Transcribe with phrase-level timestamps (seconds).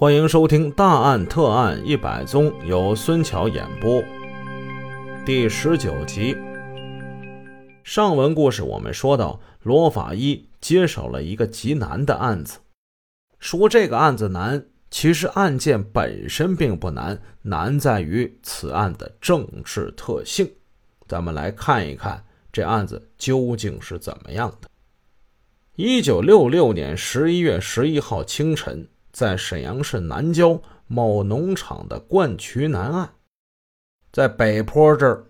[0.00, 4.02] 欢迎收听《大案特案一百宗》，由孙桥演播。
[5.26, 6.34] 第十九集，
[7.84, 12.60] 上文故事我们说到，罗法医接手了一个极难的案子。
[13.38, 20.50] 说这个案子难，其实案件本身并不难，难在于此案的政治特性。
[21.06, 24.68] 咱们来看一看这案子究竟是怎么样的。
[25.76, 28.88] 一九六六年十一月十一号清晨。
[29.12, 33.14] 在沈阳市南郊某农场的灌渠南岸，
[34.12, 35.26] 在北坡这儿，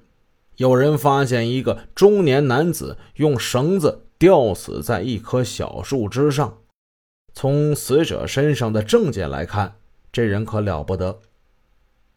[0.56, 6.58] 有人发现一个中年男子用绳子吊死在一棵小树枝上。
[7.32, 9.76] 从死者身上的证件来看，
[10.12, 11.20] 这人可了不得，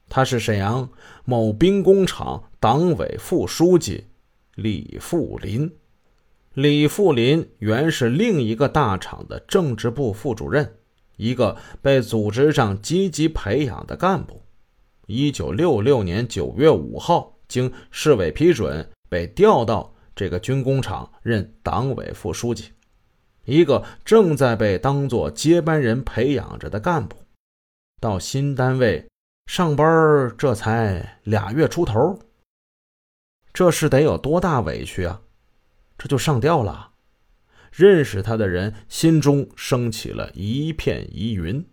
[0.10, 0.90] 他是沈阳
[1.24, 4.08] 某兵工厂党委副书记
[4.56, 5.72] 李富林。
[6.54, 10.78] 李富林原是另一个大厂的政治部副主任。
[11.16, 14.42] 一个被组织上积极培养的干部，
[15.08, 22.72] 一九六六年九月五号，经市委批准，被调到这个军工厂任党委副书记。
[23.46, 27.18] 一个正在被当做接班人培养着的干部，
[28.00, 29.06] 到新单位
[29.48, 32.18] 上班，这才俩月出头，
[33.54, 35.22] 这是得有多大委屈啊？
[35.98, 36.93] 这就上吊了。
[37.76, 41.66] 认识他的人心中升起了一片疑云，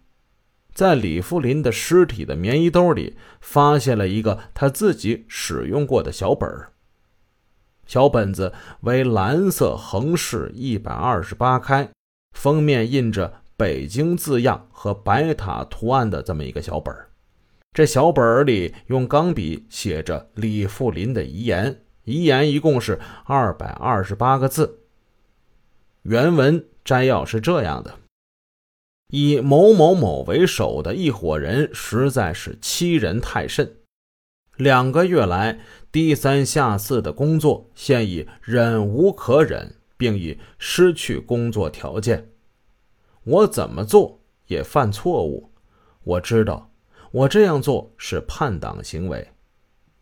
[0.72, 6.48] 在李富林的尸体的棉衣兜里发现了一个他自己使用过的小本。
[7.86, 11.90] 小本子为蓝色横式一百二十八开，
[12.32, 16.94] 封面印着北京字样和白塔图案的这么一个小本。
[17.74, 24.79] 这小本里用钢笔写着李富林的遗言，遗言一共是二百二十八个字。
[26.10, 27.94] 原文摘要是这样的：
[29.12, 33.76] 以某某某为首的一伙人实在是欺人太甚。
[34.56, 35.60] 两个月来，
[35.92, 42.28] 低三下四的工作，现已忍无可忍，并已失去工作条件。
[43.22, 45.52] 我怎么做也犯错误。
[46.02, 46.72] 我知道，
[47.12, 49.28] 我这样做是叛党行为。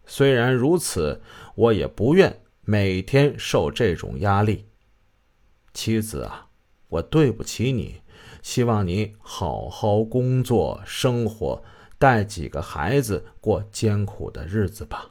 [0.06, 1.20] 虽然如此，
[1.54, 4.64] 我也不愿每天受这种压力。
[5.72, 6.48] 妻子啊，
[6.88, 8.00] 我对不起你，
[8.42, 11.62] 希望你好好工作生活，
[11.98, 15.10] 带几个孩子过艰苦的日子吧。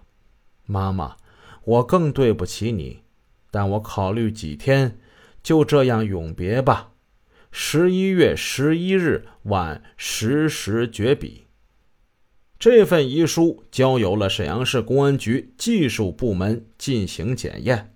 [0.66, 1.16] 妈妈，
[1.64, 3.04] 我更对不起你，
[3.50, 5.00] 但我考虑几天，
[5.42, 6.92] 就这样永别吧。
[7.52, 11.46] 十一月十一日晚十时绝笔。
[12.60, 17.94] 这份遗书交由了沈阳市公安局技术部门进行检验。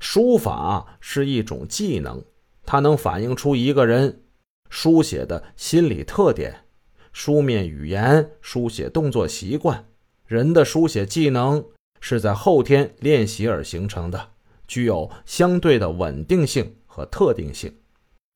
[0.00, 2.22] 书法是一种技能，
[2.66, 4.22] 它能反映出一个人
[4.68, 6.66] 书写的心理特点、
[7.12, 9.86] 书面语言、书写动作习惯。
[10.26, 11.64] 人的书写技能
[12.00, 14.30] 是在后天练习而形成的，
[14.66, 17.74] 具有相对的稳定性和特定性。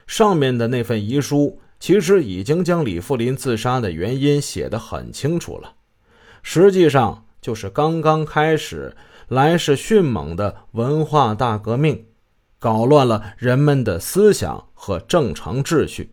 [0.07, 5.75] 上面的那份遗书其实已经将李富林自杀的原因写得很清楚了，
[6.43, 8.97] 实际上就是刚刚开始。
[9.29, 12.07] 来势迅猛的文化大革命，
[12.59, 16.11] 搞乱了人们的思想和正常秩序。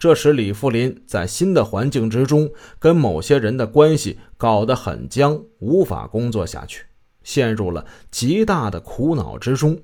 [0.00, 2.50] 这使李富林在新的环境之中，
[2.80, 6.84] 跟某些人的关系搞得很僵，无法工作下去，
[7.22, 9.80] 陷入了极大的苦恼之中，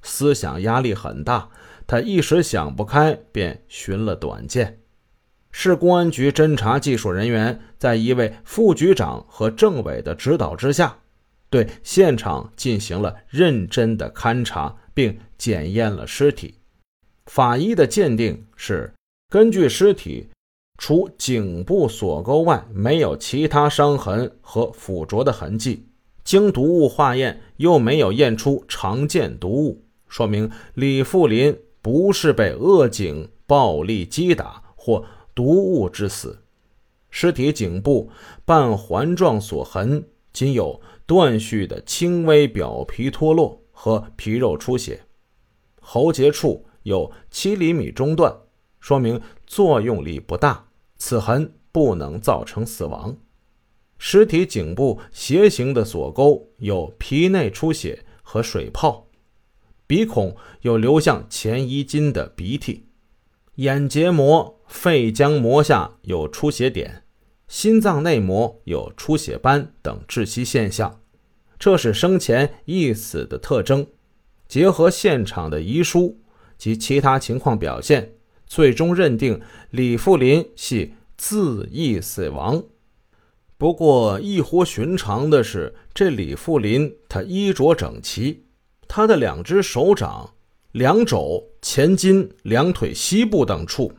[0.00, 1.50] 思想压力很大。
[1.86, 4.80] 他一时想不开，便寻了短见。
[5.50, 10.96] 市公安局侦查技术人员在一位副局长和政委的指导之下。
[11.52, 16.54] 对现场进行了认真的勘查，并检验了尸体。
[17.26, 18.90] 法医的鉴定是：
[19.28, 20.28] 根据尸体，
[20.78, 25.86] 除颈部锁沟外，没有其他伤痕和腐浊的痕迹。
[26.24, 36.38] 经毒物化验，又没有验出常见毒物，说明李富林不是被扼颈暴力击打或毒物致死。
[37.10, 38.10] 尸体颈部
[38.46, 40.02] 半环状锁痕
[40.32, 40.80] 仅有。
[41.12, 45.02] 断续的轻微表皮脱落和皮肉出血，
[45.78, 48.34] 喉结处有七厘米中断，
[48.80, 53.14] 说明作用力不大，此痕不能造成死亡。
[53.98, 59.08] 尸体颈部斜形的锁沟有皮内出血和水泡，
[59.86, 62.86] 鼻孔有流向前一襟的鼻涕，
[63.56, 67.04] 眼结膜、肺浆膜下有出血点。
[67.48, 71.01] 心脏内膜有出血斑等窒息现象，
[71.62, 73.86] 这是生前易死的特征。
[74.48, 76.18] 结合现场的遗书
[76.58, 78.14] 及其他情况表现，
[78.48, 82.64] 最终认定李富林系自缢死亡。
[83.56, 88.42] 不过异乎寻常的是，这李富林他衣着整齐，
[88.88, 90.34] 他的两只手掌、
[90.72, 93.92] 两肘、前襟、两腿膝部等处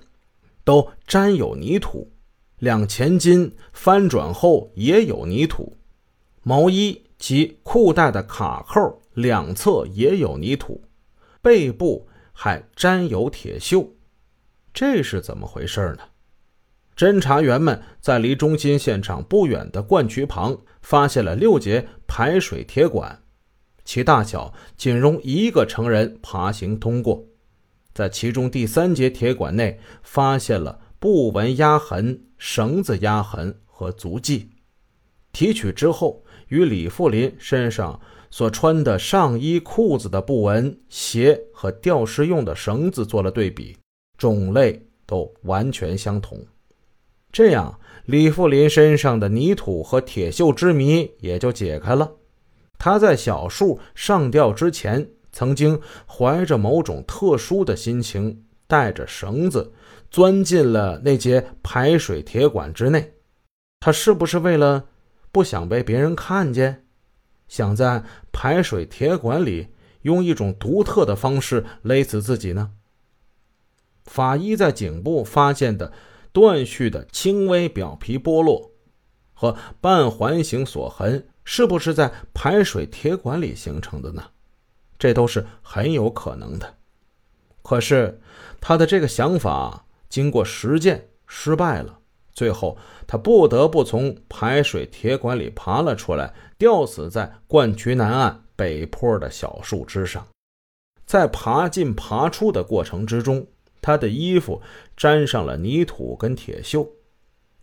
[0.66, 2.12] 都沾有泥土，
[2.60, 5.78] 两前襟翻转后也有泥土，
[6.44, 10.84] 毛衣其裤带的卡扣两侧也有泥土，
[11.42, 13.88] 背部还沾有铁锈，
[14.74, 16.00] 这是怎么回事呢？
[16.98, 23.24] 侦查员们在离中心现场不远的灌渠旁发现了六节排水铁管，
[23.86, 27.24] 其大小仅容一个成人爬行通过。
[27.94, 34.50] 在其中第三节铁管内发现了布纹压痕、绳子压痕和足迹。
[35.32, 36.23] 提取之后，
[36.54, 43.76] 与李富林身上所穿的上衣、裤子的布纹、鞋和吊饰用的绳子做了对比，
[44.20, 46.40] 种类都完全相同。
[47.32, 52.12] 这样，李富林身上的泥土和铁锈之谜也就解开了。
[52.78, 59.74] 他在小树上吊之前，曾经怀着某种特殊的心情，带着绳子
[60.12, 63.12] 钻进了那节排水铁管之内。
[63.80, 64.86] 他是不是为了
[65.34, 66.86] 不想被别人看见，
[67.50, 69.68] 想在排水铁管里
[70.04, 72.72] 用一种独特的方式勒死自己呢？
[74.06, 75.92] 法医在颈部发现的。
[76.34, 78.72] 断续的轻微表皮剥落
[79.36, 84.24] 和半环形锁痕，是不是在排水铁管里形成的呢？
[84.98, 86.78] 这都是很有可能的。
[87.62, 88.20] 可是
[88.60, 92.00] 他的这个想法经过实践失败了，
[92.34, 92.78] 最后
[93.08, 100.28] 他不得不从排水铁管里爬了出来，吊死在灌渠南岸北坡的小树枝上。
[101.06, 103.48] 在爬进爬出的过程之中。
[103.86, 104.62] 他的衣服
[104.96, 106.88] 沾上了泥土跟铁锈，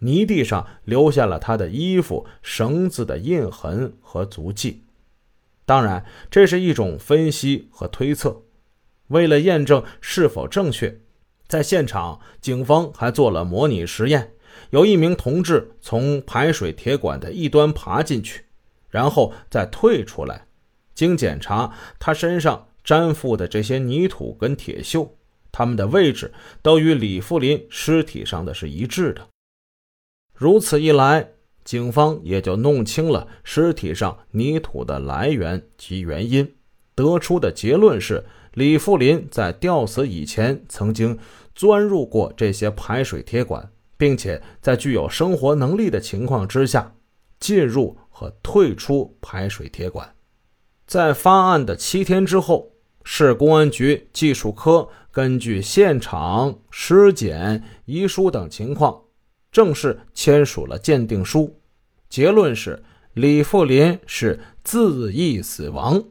[0.01, 4.85] 泥地上留下了他的衣服、绳子的印痕和足迹。
[5.65, 8.43] 当然，这是一种分析和推测。
[9.09, 11.01] 为了验证是否正确，
[11.49, 14.35] 在现场警方还做了模拟实验。
[14.71, 18.45] 有一名同志从排水铁管的一端爬进去，
[18.89, 20.47] 然后再退出来。
[20.95, 25.09] 经检查，他身上粘附的这些泥土跟铁锈。
[25.53, 26.33] 他们的位置
[26.63, 29.27] 都与李富林尸体上的是一致的，
[30.33, 31.31] 如此一来，
[31.65, 36.55] 警方也就弄清了尸体上泥土的来源及原因，
[36.95, 38.25] 得出的结论是
[38.55, 41.19] 李富林在吊死以前曾经
[41.53, 46.95] 钻入过这些排水铁管，并且在具有生活能力的情况之下
[47.39, 50.15] 进入和退出排水铁管。
[50.87, 52.73] 在发案的七天之后，
[53.05, 54.89] 市公安局技术科。
[55.13, 59.03] 根据现场尸检、遗书等情况，
[59.51, 61.61] 正式签署了鉴定书。
[62.09, 62.83] 结论是
[63.13, 66.03] 李富林是自缢死亡。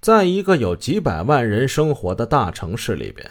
[0.00, 3.28] 在一个有几百万人生活的大城市里边，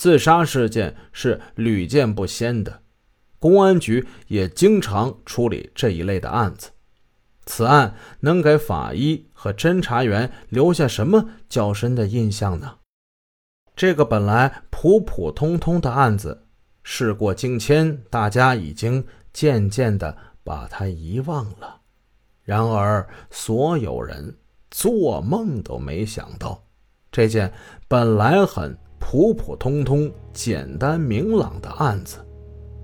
[0.00, 2.80] 自杀事件是屡见不鲜的。
[3.38, 6.70] 公安局也经常处理这一类的案子。
[7.44, 12.78] 此案能给法医和侦查员留下什么较深的印象呢？
[13.76, 16.46] 这个本来普普通通的案子，
[16.82, 19.04] 事过境迁，大家已经
[19.34, 21.78] 渐渐的把它遗忘了。
[22.42, 24.34] 然而，所有人
[24.70, 26.64] 做梦都没想到，
[27.12, 27.52] 这件
[27.86, 32.18] 本来很普普通通、简单明朗的案子，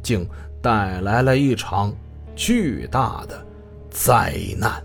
[0.02, 0.28] 竟
[0.60, 1.94] 带来了一场
[2.34, 3.46] 巨大的
[3.90, 4.82] 灾难。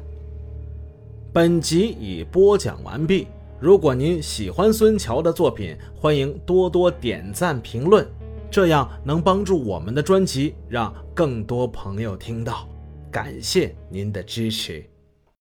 [1.33, 3.27] 本集已播讲完毕。
[3.59, 8.05] 如果您喜欢孙桥的作品，欢迎多多点赞评论，
[8.51, 12.67] 这样能帮助我们的专辑让更多朋友听到。
[13.09, 14.90] 感谢您的支持。